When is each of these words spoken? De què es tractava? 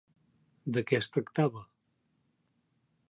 De 0.77 0.83
què 0.91 0.97
es 1.03 1.11
tractava? 1.17 1.63